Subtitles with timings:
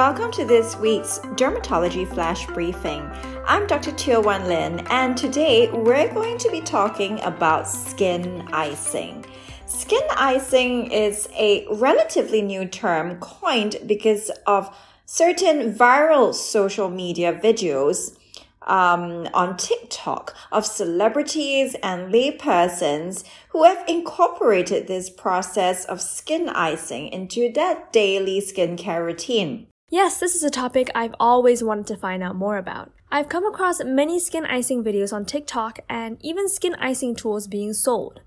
[0.00, 3.02] Welcome to this week's Dermatology Flash Briefing.
[3.46, 3.92] I'm Dr.
[3.92, 9.26] Teo Wan Lin, and today we're going to be talking about skin icing.
[9.66, 18.16] Skin icing is a relatively new term coined because of certain viral social media videos
[18.62, 27.08] um, on TikTok of celebrities and laypersons who have incorporated this process of skin icing
[27.08, 29.66] into their daily skincare routine.
[29.92, 32.92] Yes, this is a topic I've always wanted to find out more about.
[33.10, 37.72] I've come across many skin icing videos on TikTok and even skin icing tools being
[37.72, 38.20] sold.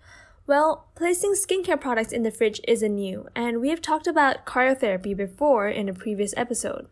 [0.46, 5.16] Well, placing skincare products in the fridge isn't new, and we have talked about cryotherapy
[5.16, 6.88] before in a previous episode.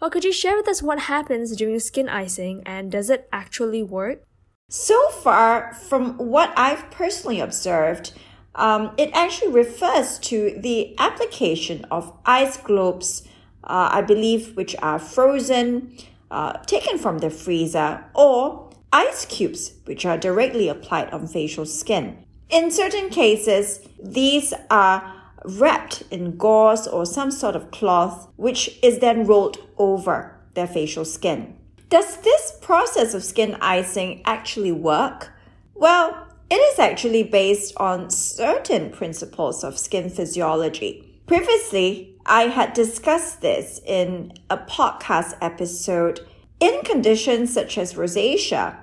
[0.00, 3.82] Well, could you share with us what happens during skin icing and does it actually
[3.82, 4.22] work?
[4.70, 8.14] So far, from what I've personally observed,
[8.54, 13.28] um, it actually refers to the application of ice globes,
[13.66, 15.96] uh, I believe, which are frozen,
[16.30, 22.24] uh, taken from the freezer, or ice cubes, which are directly applied on facial skin.
[22.48, 25.12] In certain cases, these are
[25.44, 31.04] wrapped in gauze or some sort of cloth, which is then rolled over their facial
[31.04, 31.56] skin.
[31.88, 35.32] Does this process of skin icing actually work?
[35.74, 41.20] Well, it is actually based on certain principles of skin physiology.
[41.26, 46.26] Previously, I had discussed this in a podcast episode
[46.58, 48.76] in conditions such as rosacea,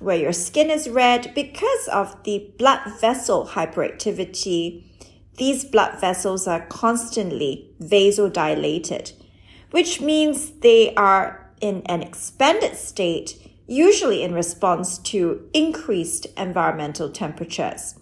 [0.00, 4.84] where your skin is red because of the blood vessel hyperactivity.
[5.36, 9.12] These blood vessels are constantly vasodilated,
[9.70, 13.36] which means they are in an expanded state,
[13.68, 17.94] usually in response to increased environmental temperatures.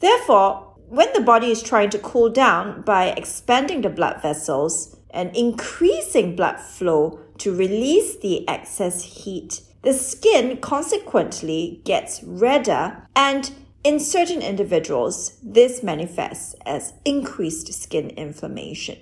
[0.00, 5.34] Therefore, when the body is trying to cool down by expanding the blood vessels and
[5.36, 13.52] increasing blood flow to release the excess heat, the skin consequently gets redder and
[13.84, 18.98] in certain individuals, this manifests as increased skin inflammation.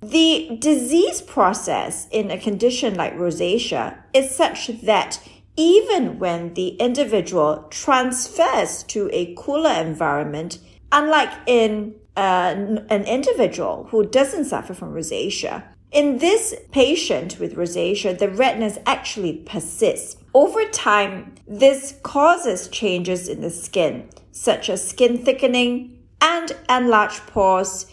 [0.00, 5.20] The disease process in a condition like rosacea is such that
[5.56, 10.58] even when the individual transfers to a cooler environment,
[10.92, 12.54] unlike in uh,
[12.90, 19.38] an individual who doesn't suffer from rosacea, in this patient with rosacea, the redness actually
[19.44, 20.16] persists.
[20.32, 27.86] Over time, this causes changes in the skin, such as skin thickening and enlarged pores,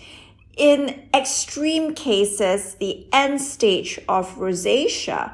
[0.59, 5.33] in extreme cases, the end stage of rosacea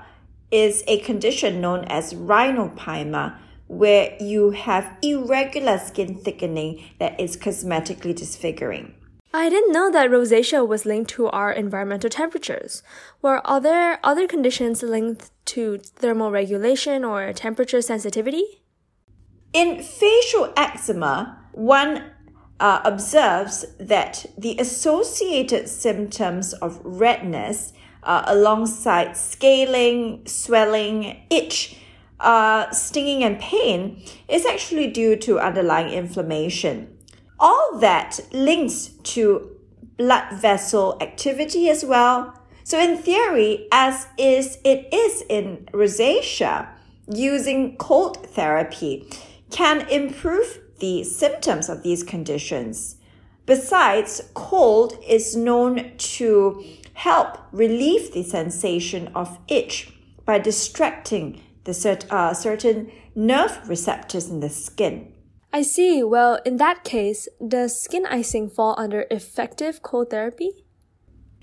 [0.51, 3.35] is a condition known as rhinophyma,
[3.67, 8.93] where you have irregular skin thickening that is cosmetically disfiguring.
[9.33, 12.83] I didn't know that rosacea was linked to our environmental temperatures.
[13.21, 18.61] Were other other conditions linked to thermal regulation or temperature sensitivity?
[19.51, 22.11] In facial eczema, one
[22.59, 31.77] uh, observes that the associated symptoms of redness uh, alongside scaling, swelling, itch,
[32.19, 36.97] uh, stinging, and pain is actually due to underlying inflammation.
[37.39, 39.55] All that links to
[39.97, 42.39] blood vessel activity as well.
[42.63, 46.67] So, in theory, as is it is in rosacea,
[47.07, 49.07] using cold therapy
[49.51, 52.97] can improve the symptoms of these conditions.
[53.45, 59.93] Besides, cold is known to help relieve the sensation of itch
[60.25, 65.11] by distracting the cert- uh, certain nerve receptors in the skin.
[65.51, 66.03] I see.
[66.03, 70.65] Well, in that case, does skin icing fall under effective cold therapy?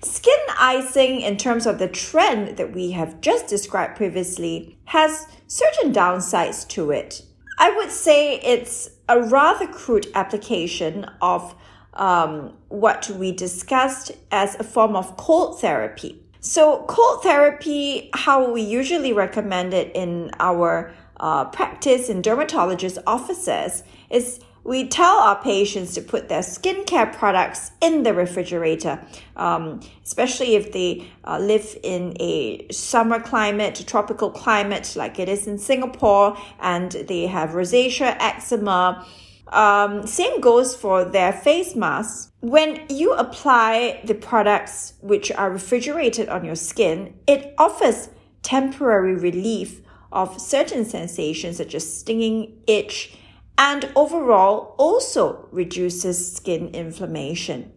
[0.03, 5.93] Skin icing, in terms of the trend that we have just described previously, has certain
[5.93, 7.23] downsides to it.
[7.57, 11.55] I would say it's a rather crude application of
[11.93, 16.23] um, what we discussed as a form of cold therapy.
[16.45, 23.83] So, cold therapy, how we usually recommend it in our uh, practice in dermatologist offices,
[24.09, 28.99] is we tell our patients to put their skincare products in the refrigerator,
[29.37, 35.47] um, especially if they uh, live in a summer climate, tropical climate like it is
[35.47, 39.07] in Singapore, and they have rosacea, eczema.
[39.53, 42.31] Um, same goes for their face masks.
[42.39, 48.09] When you apply the products which are refrigerated on your skin, it offers
[48.41, 53.15] temporary relief of certain sensations such as stinging, itch,
[53.55, 57.71] and overall also reduces skin inflammation.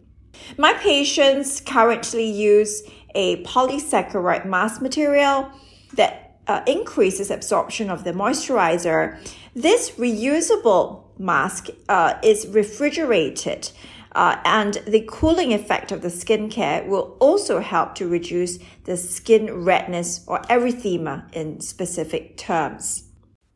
[0.57, 2.81] My patients currently use
[3.13, 5.51] a polysaccharide mask material
[5.93, 9.19] that uh, increases absorption of the moisturizer.
[9.53, 13.71] This reusable mask uh, is refrigerated.
[14.13, 19.63] Uh, and the cooling effect of the skincare will also help to reduce the skin
[19.63, 23.03] redness or erythema in specific terms.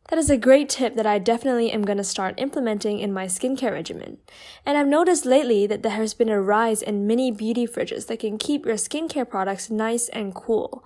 [0.09, 3.27] That is a great tip that I definitely am going to start implementing in my
[3.27, 4.17] skincare regimen.
[4.65, 8.19] And I've noticed lately that there has been a rise in mini beauty fridges that
[8.19, 10.85] can keep your skincare products nice and cool.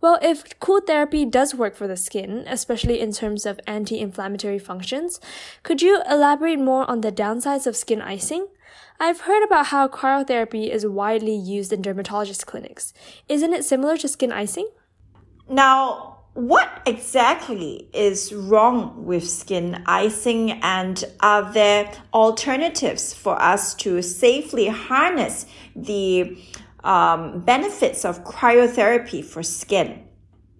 [0.00, 4.58] Well, if cool therapy does work for the skin, especially in terms of anti inflammatory
[4.58, 5.20] functions,
[5.64, 8.46] could you elaborate more on the downsides of skin icing?
[9.00, 12.92] I've heard about how cryotherapy is widely used in dermatologist clinics.
[13.28, 14.68] Isn't it similar to skin icing?
[15.48, 24.00] Now, what exactly is wrong with skin icing and are there alternatives for us to
[24.02, 26.38] safely harness the
[26.88, 30.04] um, benefits of cryotherapy for skin?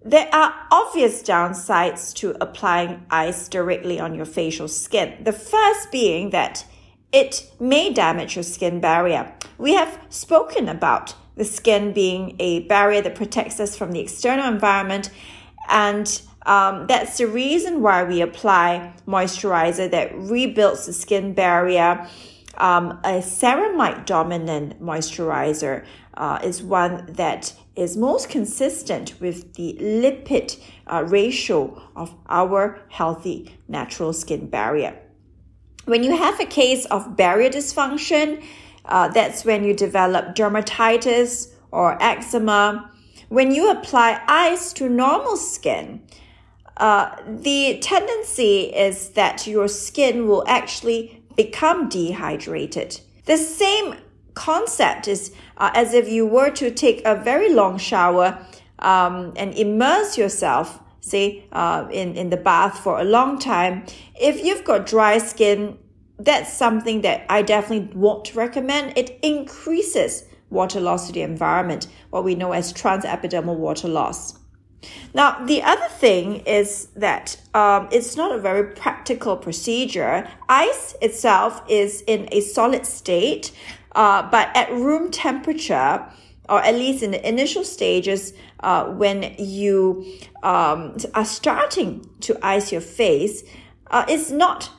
[0.05, 5.23] There are obvious downsides to applying ice directly on your facial skin.
[5.23, 6.65] The first being that
[7.11, 9.33] it may damage your skin barrier.
[9.57, 14.47] We have spoken about the skin being a barrier that protects us from the external
[14.47, 15.09] environment
[15.69, 22.07] and um, that's the reason why we apply moisturizer that rebuilds the skin barrier.
[22.59, 25.85] Um, a ceramide dominant moisturizer
[26.15, 33.57] uh, is one that is most consistent with the lipid uh, ratio of our healthy
[33.67, 34.99] natural skin barrier.
[35.85, 38.43] When you have a case of barrier dysfunction,
[38.85, 42.91] uh, that's when you develop dermatitis or eczema
[43.29, 46.01] when you apply ice to normal skin,
[46.77, 52.99] uh, the tendency is that your skin will actually become dehydrated.
[53.23, 53.95] The same
[54.33, 58.45] concept is uh, as if you were to take a very long shower
[58.79, 63.85] um, and immerse yourself, say, uh, in, in the bath for a long time.
[64.19, 65.77] If you've got dry skin,
[66.17, 68.97] that's something that I definitely won't recommend.
[68.97, 74.38] It increases water loss to the environment, what we know as transepidermal water loss.
[75.13, 80.27] Now, the other thing is that um, it's not a very practical procedure.
[80.47, 83.51] Ice itself is in a solid state,
[83.93, 86.05] uh, but at room temperature,
[86.47, 90.05] or at least in the initial stages, uh, when you
[90.43, 93.43] um, are starting to ice your face,
[93.91, 94.71] uh, it's not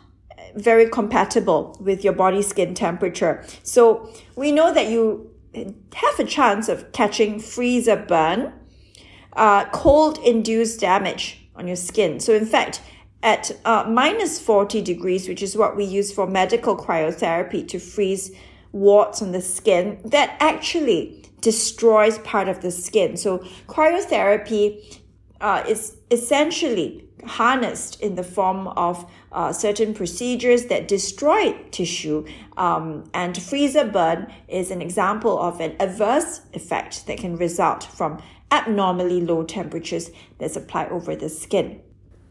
[0.54, 3.44] very compatible with your body skin temperature.
[3.62, 5.30] So we know that you
[5.94, 8.52] have a chance of catching freezer burn,
[9.34, 12.20] uh, cold induced damage on your skin.
[12.20, 12.80] So, in fact,
[13.22, 18.30] at uh, minus 40 degrees, which is what we use for medical cryotherapy to freeze
[18.72, 23.16] warts on the skin, that actually destroys part of the skin.
[23.16, 25.00] So, cryotherapy
[25.40, 32.26] uh, is essentially harnessed in the form of uh, certain procedures that destroy tissue.
[32.56, 38.22] Um, and freezer burn is an example of an adverse effect that can result from
[38.50, 41.80] abnormally low temperatures that's applied over the skin.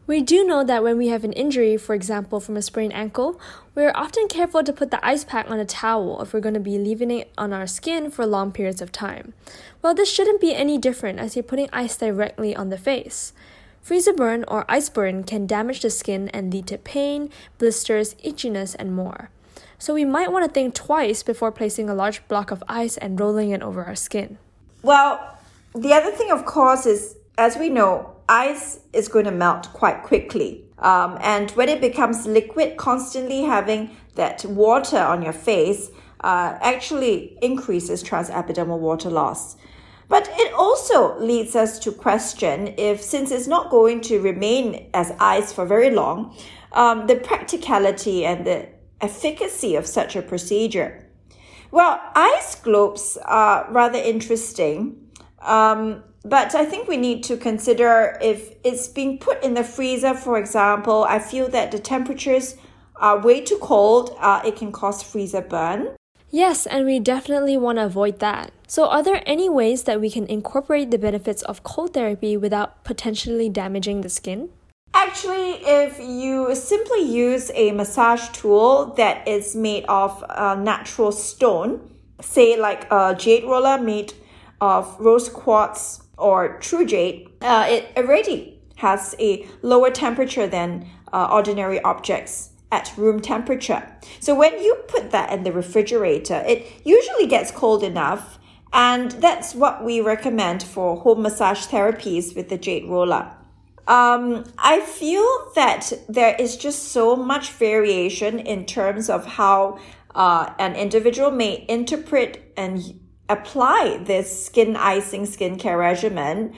[0.06, 3.40] We do know that when we have an injury, for example, from a sprained ankle,
[3.76, 6.58] we're often careful to put the ice pack on a towel if we're going to
[6.60, 9.34] be leaving it on our skin for long periods of time.
[9.82, 13.32] Well, this shouldn't be any different as you're putting ice directly on the face.
[13.82, 18.74] Freezer burn or ice burn can damage the skin and lead to pain, blisters, itchiness,
[18.78, 19.30] and more.
[19.78, 23.18] So we might want to think twice before placing a large block of ice and
[23.18, 24.38] rolling it over our skin.
[24.82, 25.38] Well,
[25.74, 30.02] the other thing, of course, is as we know, ice is going to melt quite
[30.02, 30.64] quickly.
[30.78, 37.38] Um, and when it becomes liquid, constantly having that water on your face uh, actually
[37.40, 39.56] increases transepidermal water loss.
[40.08, 45.12] But it also leads us to question if, since it's not going to remain as
[45.18, 46.36] ice for very long,
[46.72, 48.68] um, the practicality and the
[49.00, 51.06] efficacy of such a procedure.
[51.70, 55.09] Well, ice globes are rather interesting,
[55.40, 60.14] um, but I think we need to consider if it's being put in the freezer,
[60.14, 61.04] for example.
[61.04, 62.56] I feel that the temperatures
[62.96, 65.96] are way too cold, uh, it can cause freezer burn.
[66.30, 68.52] Yes, and we definitely want to avoid that.
[68.68, 72.84] So, are there any ways that we can incorporate the benefits of cold therapy without
[72.84, 74.50] potentially damaging the skin?
[74.94, 81.90] Actually, if you simply use a massage tool that is made of a natural stone,
[82.20, 84.12] say like a jade roller made
[84.60, 91.28] of rose quartz or true jade, uh, it already has a lower temperature than uh,
[91.30, 93.82] ordinary objects at room temperature.
[94.20, 98.38] So when you put that in the refrigerator, it usually gets cold enough
[98.72, 103.32] And that's what we recommend for home massage therapies with the jade roller.
[103.88, 105.26] Um, I feel
[105.56, 109.78] that there is just so much variation in terms of how
[110.14, 112.99] uh, an individual may interpret and
[113.30, 116.54] apply this skin icing skincare regimen.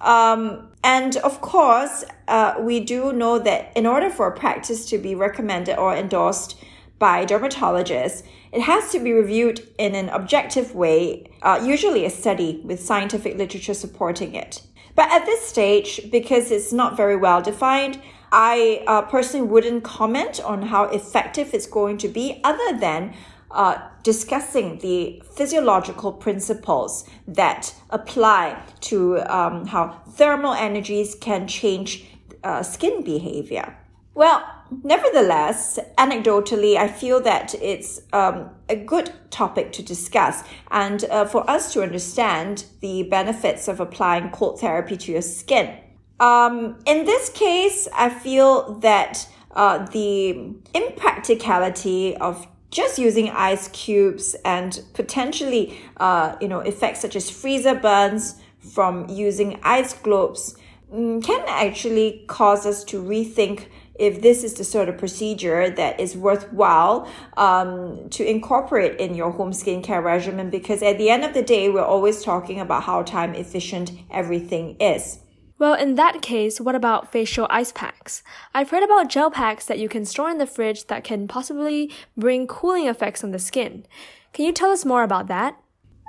[0.00, 4.98] Um, and of course, uh, we do know that in order for a practice to
[4.98, 6.62] be recommended or endorsed
[6.98, 8.22] by dermatologists,
[8.52, 13.36] it has to be reviewed in an objective way, uh, usually a study with scientific
[13.36, 14.62] literature supporting it.
[14.94, 18.00] But at this stage, because it's not very well defined,
[18.32, 23.14] I uh, personally wouldn't comment on how effective it's going to be other than
[23.50, 32.04] uh, discussing the physiological principles that apply to um, how thermal energies can change
[32.44, 33.76] uh, skin behavior.
[34.14, 34.44] Well,
[34.82, 41.48] nevertheless, anecdotally, I feel that it's um, a good topic to discuss and uh, for
[41.48, 45.78] us to understand the benefits of applying cold therapy to your skin.
[46.20, 54.36] Um, in this case, I feel that uh, the impracticality of just using ice cubes
[54.44, 60.56] and potentially, uh, you know, effects such as freezer burns from using ice globes
[60.92, 63.66] mm, can actually cause us to rethink
[63.98, 69.30] if this is the sort of procedure that is worthwhile um, to incorporate in your
[69.32, 73.02] home skincare regimen because at the end of the day we're always talking about how
[73.02, 75.18] time efficient everything is
[75.58, 78.22] well, in that case, what about facial ice packs?
[78.54, 81.92] I've heard about gel packs that you can store in the fridge that can possibly
[82.16, 83.84] bring cooling effects on the skin.
[84.32, 85.58] Can you tell us more about that?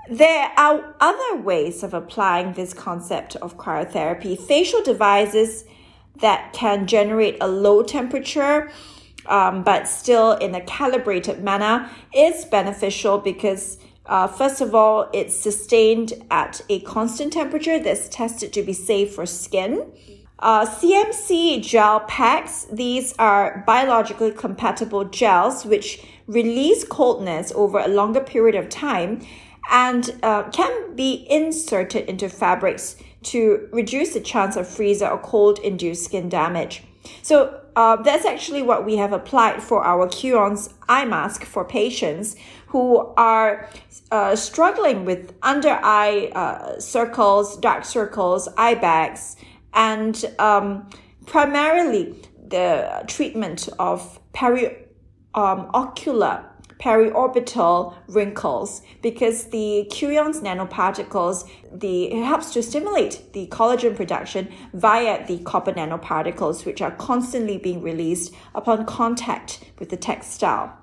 [0.10, 4.40] There are other ways of applying this concept of cryotherapy.
[4.40, 5.66] Facial devices
[6.20, 8.72] that can generate a low temperature,
[9.26, 13.78] um, but still in a calibrated manner, is beneficial because
[14.10, 19.14] uh, first of all, it's sustained at a constant temperature that's tested to be safe
[19.14, 19.86] for skin.
[20.40, 28.22] Uh, CMC gel packs, these are biologically compatible gels which release coldness over a longer
[28.22, 29.22] period of time
[29.70, 35.60] and uh, can be inserted into fabrics to reduce the chance of freezer or cold
[35.60, 36.82] induced skin damage.
[37.22, 42.36] So uh, that's actually what we have applied for our Cuion's eye mask for patients
[42.68, 43.70] who are
[44.12, 49.36] uh, struggling with under eye uh, circles, dark circles, eye bags,
[49.74, 50.90] and um,
[51.26, 52.16] primarily
[52.48, 54.86] the treatment of peri
[55.36, 55.70] um,
[56.80, 65.26] periorbital wrinkles because the Cuion's nanoparticles the it helps to stimulate the collagen production via
[65.28, 70.76] the copper nanoparticles which are constantly being released upon contact with the textile.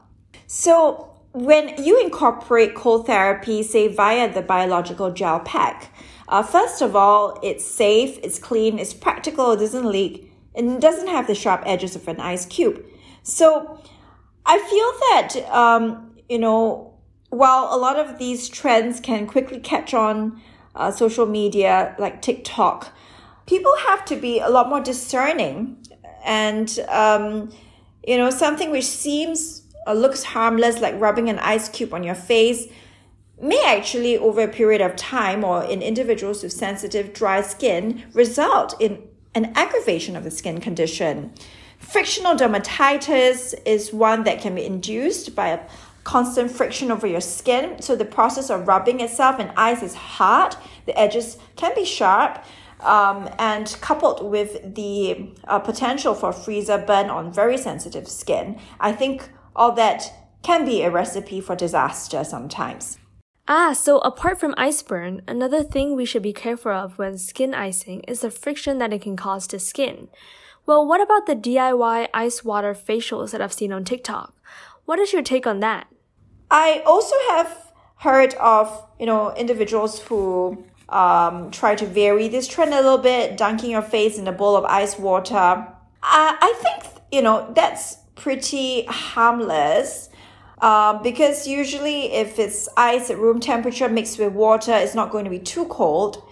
[0.47, 5.93] So when you incorporate cold therapy, say via the biological gel pack,
[6.29, 10.81] uh, first of all, it's safe, it's clean, it's practical, it doesn't leak, and it
[10.81, 12.85] doesn't have the sharp edges of an ice cube.
[13.23, 13.83] So
[14.47, 16.95] I feel that, um, you know,
[17.31, 20.41] while a lot of these trends can quickly catch on
[20.75, 22.97] uh, social media like TikTok,
[23.47, 25.77] people have to be a lot more discerning.
[26.25, 27.53] And, um,
[28.07, 32.15] you know, something which seems or looks harmless like rubbing an ice cube on your
[32.15, 32.67] face
[33.41, 38.75] may actually over a period of time or in individuals with sensitive dry skin result
[38.81, 39.03] in
[39.35, 41.33] an aggravation of the skin condition.
[41.89, 45.61] Frictional dermatitis is one that can be induced by a
[46.03, 47.81] constant friction over your skin.
[47.81, 50.57] So the process of rubbing itself and ice is hard.
[50.87, 52.45] The edges can be sharp.
[52.81, 58.93] Um, and coupled with the uh, potential for freezer burn on very sensitive skin, I
[58.93, 60.13] think all that
[60.43, 62.99] can be a recipe for disaster sometimes.
[63.49, 67.55] Ah, so apart from ice burn, another thing we should be careful of when skin
[67.55, 70.09] icing is the friction that it can cause to skin.
[70.67, 74.35] Well, what about the DIY ice water facials that I've seen on TikTok?
[74.85, 75.87] What is your take on that?
[76.51, 82.73] I also have heard of, you know, individuals who um, try to vary this trend
[82.75, 85.35] a little bit, dunking your face in a bowl of ice water.
[85.37, 85.67] Uh,
[86.03, 90.11] I think, you know, that's pretty harmless.
[90.61, 95.25] Uh, because usually if it's ice at room temperature mixed with water, it's not going
[95.25, 96.26] to be too cold.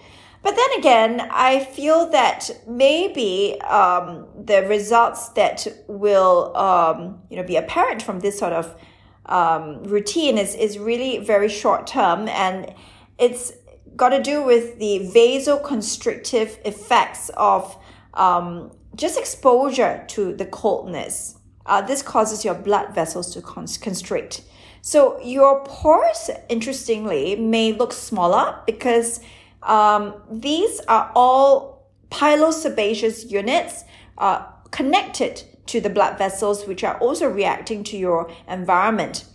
[0.45, 7.41] But then again, I feel that maybe um, the results that will um, you know
[7.41, 8.79] be apparent from this sort of
[9.25, 12.71] um, routine is is really very short term, and
[13.17, 13.53] it's
[13.95, 17.75] got to do with the vasoconstrictive effects of
[18.13, 21.39] um, just exposure to the coldness.
[21.65, 24.43] Uh, this causes your blood vessels to constrict.
[24.83, 29.21] So your pores, interestingly, may look smaller because
[29.65, 33.83] um, these are all pilosebaceous units
[34.17, 39.25] uh, connected to the blood vessels, which are also reacting to your environment.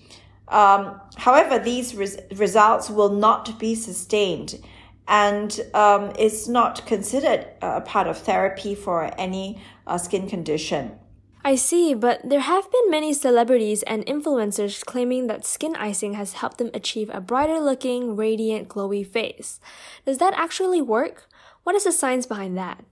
[0.49, 4.60] Um, however, these res- results will not be sustained
[5.08, 11.00] and um, is not considered a part of therapy for any uh, skin condition.
[11.42, 16.35] I see, but there have been many celebrities and influencers claiming that skin icing has
[16.35, 19.59] helped them achieve a brighter looking, radiant, glowy face.
[20.04, 21.28] Does that actually work?
[21.62, 22.85] What is the science behind that?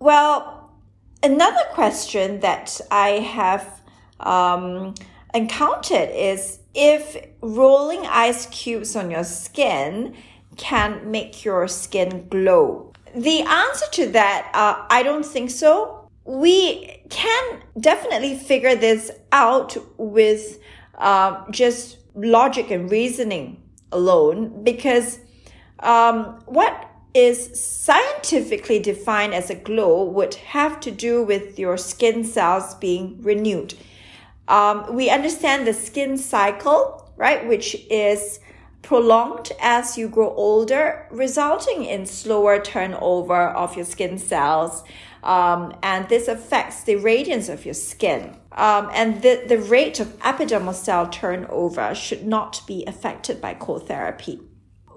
[0.00, 0.72] Well,
[1.22, 3.80] another question that I have
[4.18, 4.94] um,
[5.32, 10.16] encountered is if rolling ice cubes on your skin
[10.56, 12.92] can make your skin glow.
[13.14, 19.76] The answer to that, uh, I don't think so we can definitely figure this out
[19.98, 20.58] with
[20.96, 25.18] uh, just logic and reasoning alone because
[25.80, 32.24] um, what is scientifically defined as a glow would have to do with your skin
[32.24, 33.74] cells being renewed.
[34.48, 38.40] Um, we understand the skin cycle, right, which is
[38.80, 44.82] prolonged as you grow older, resulting in slower turnover of your skin cells.
[45.22, 48.36] Um, and this affects the radiance of your skin.
[48.52, 53.86] Um, and the, the rate of epidermal cell turnover should not be affected by cold
[53.86, 54.40] therapy.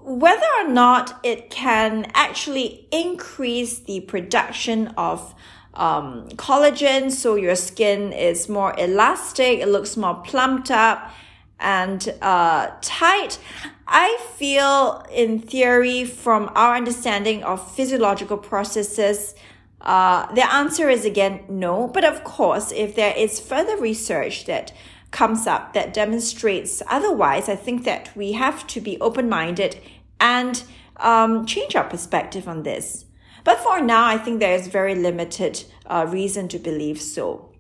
[0.02, 5.34] Whether or not it can actually increase the production of
[5.74, 11.12] um, collagen, so your skin is more elastic, it looks more plumped up
[11.60, 13.40] and uh, tight.
[13.88, 19.36] I feel, in theory, from our understanding of physiological processes,
[19.82, 21.88] uh, the answer is again no.
[21.88, 24.74] But of course, if there is further research that
[25.12, 29.80] comes up that demonstrates otherwise, I think that we have to be open minded
[30.20, 30.64] and
[30.98, 33.06] um, change our perspective on this.
[33.44, 37.52] But for now, I think there is very limited uh, reason to believe so.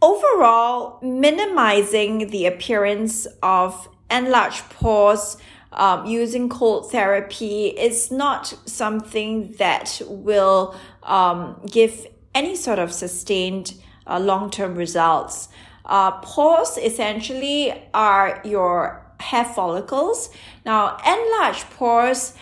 [0.00, 5.36] Overall, minimizing the appearance of enlarged pores
[5.72, 13.74] um, using cold therapy is not something that will um, give any sort of sustained
[14.06, 15.48] uh, long term results.
[15.84, 20.30] Uh, pores essentially are your hair follicles.
[20.64, 22.34] Now, enlarged pores,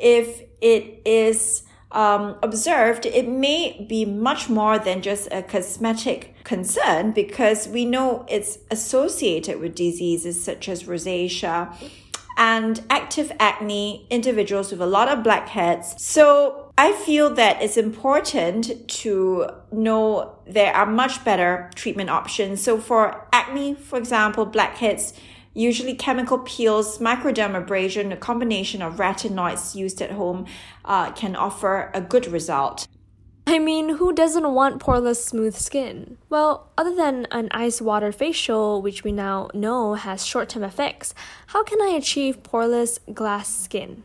[0.00, 7.12] if it is um, observed, it may be much more than just a cosmetic concern
[7.12, 11.74] because we know it's associated with diseases such as rosacea
[12.36, 15.94] and active acne, individuals with a lot of blackheads.
[16.02, 22.62] So I feel that it's important to know there are much better treatment options.
[22.62, 25.14] So for acne, for example, blackheads,
[25.54, 30.46] usually chemical peels, microdermabrasion, a combination of retinoids used at home
[30.84, 32.88] uh, can offer a good result.
[33.46, 36.16] I mean, who doesn't want poreless, smooth skin?
[36.28, 41.14] Well, other than an ice water facial, which we now know has short term effects,
[41.48, 44.02] how can I achieve poreless glass skin?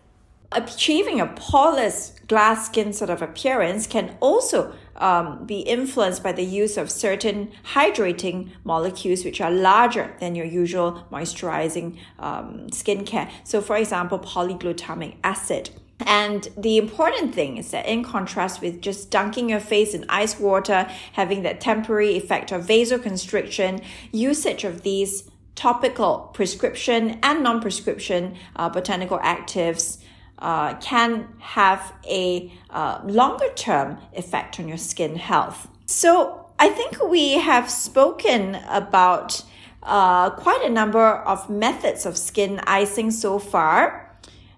[0.51, 6.43] Achieving a poreless glass skin sort of appearance can also um, be influenced by the
[6.43, 13.29] use of certain hydrating molecules which are larger than your usual moisturizing um, skincare.
[13.43, 15.69] So, for example, polyglutamic acid.
[16.05, 20.39] And the important thing is that, in contrast with just dunking your face in ice
[20.39, 28.35] water, having that temporary effect of vasoconstriction, usage of these topical prescription and non prescription
[28.55, 29.97] uh, botanical actives
[30.39, 35.67] uh, can have a uh, longer term effect on your skin health.
[35.85, 39.43] So, I think we have spoken about
[39.81, 44.09] uh, quite a number of methods of skin icing so far.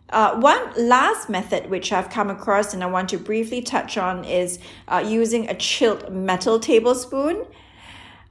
[0.09, 4.25] Uh, one last method which I've come across and I want to briefly touch on
[4.25, 7.45] is uh, using a chilled metal tablespoon.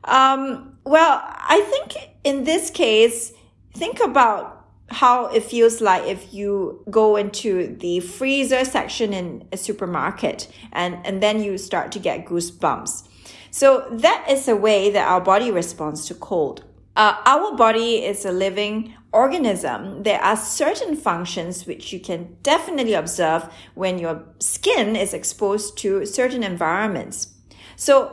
[0.05, 3.33] Um, well, I think in this case,
[3.75, 4.60] think about
[4.91, 10.99] how it feels like if you go into the freezer section in a supermarket and,
[11.07, 13.07] and then you start to get goosebumps.
[13.51, 16.65] So that is a way that our body responds to cold.
[16.97, 20.03] Uh, our body is a living organism.
[20.03, 26.05] There are certain functions which you can definitely observe when your skin is exposed to
[26.05, 27.35] certain environments.
[27.77, 28.13] So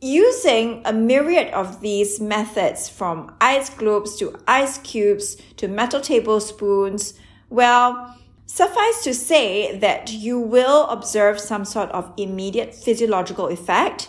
[0.00, 7.14] using a myriad of these methods from ice globes to ice cubes to metal tablespoons,
[7.50, 14.08] well, suffice to say that you will observe some sort of immediate physiological effect.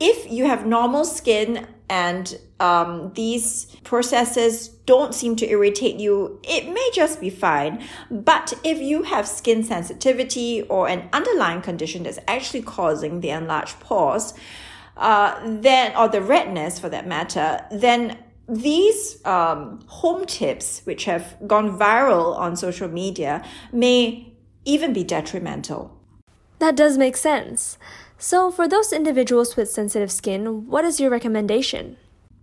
[0.00, 6.72] If you have normal skin and um, these processes don't seem to irritate you, it
[6.72, 7.84] may just be fine.
[8.10, 13.80] But if you have skin sensitivity or an underlying condition that's actually causing the enlarged
[13.80, 14.34] pores,
[14.96, 21.36] uh, then, or the redness for that matter, then these um, home tips, which have
[21.46, 24.32] gone viral on social media, may
[24.64, 25.98] even be detrimental.
[26.58, 27.78] That does make sense.
[28.18, 31.96] So, for those individuals with sensitive skin, what is your recommendation?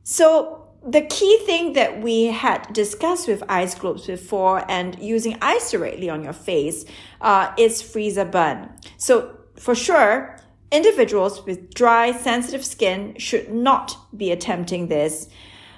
[0.03, 5.71] So, the key thing that we had discussed with ice globes before and using ice
[5.71, 6.85] directly on your face
[7.21, 8.69] uh, is freezer burn.
[8.97, 10.40] So, for sure,
[10.71, 15.29] individuals with dry, sensitive skin should not be attempting this.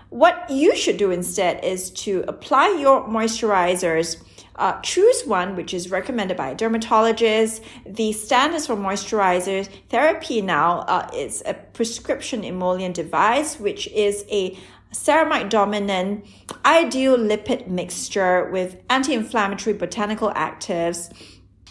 [0.09, 4.23] What you should do instead is to apply your moisturizers
[4.55, 7.63] uh, choose one which is recommended by a dermatologist.
[7.85, 14.57] The standards for moisturizers therapy now uh, is a prescription emollient device, which is a
[14.91, 16.23] ceramide dominant
[16.65, 21.11] ideal lipid mixture with anti-inflammatory botanical actives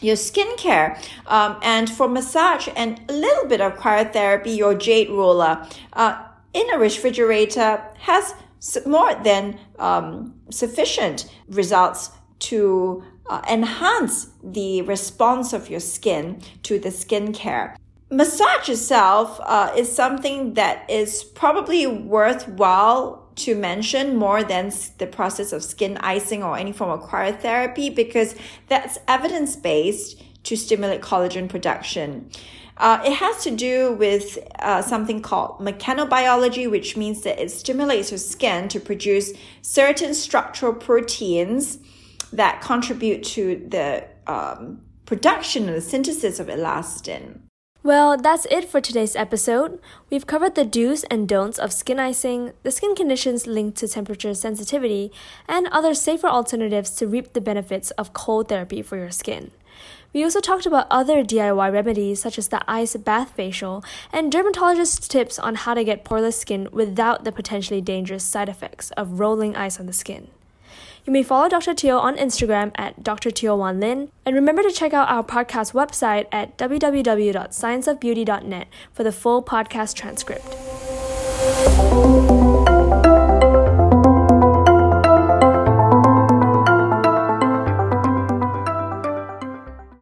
[0.02, 5.66] your skincare um, and for massage and a little bit of cryotherapy your jade roller
[5.94, 8.34] uh, in a refrigerator has
[8.86, 16.88] more than um, sufficient results to uh, enhance the response of your skin to the
[16.88, 17.76] skincare.
[18.10, 25.52] Massage itself uh, is something that is probably worthwhile to mention more than the process
[25.52, 28.34] of skin icing or any form of cryotherapy because
[28.68, 32.30] that's evidence based to stimulate collagen production.
[32.78, 38.10] Uh, it has to do with uh, something called mechanobiology, which means that it stimulates
[38.10, 41.78] your skin to produce certain structural proteins
[42.32, 47.41] that contribute to the um, production and the synthesis of elastin.
[47.84, 49.80] Well, that's it for today's episode.
[50.08, 54.34] We've covered the do's and don'ts of skin icing, the skin conditions linked to temperature
[54.34, 55.10] sensitivity,
[55.48, 59.50] and other safer alternatives to reap the benefits of cold therapy for your skin.
[60.12, 65.10] We also talked about other DIY remedies such as the ice bath facial and dermatologist
[65.10, 69.56] tips on how to get poreless skin without the potentially dangerous side effects of rolling
[69.56, 70.28] ice on the skin.
[71.04, 71.74] You may follow Dr.
[71.74, 73.32] Teo on Instagram at Dr.
[73.32, 79.10] Teo Wan Lin, and remember to check out our podcast website at www.scienceofbeauty.net for the
[79.10, 80.54] full podcast transcript.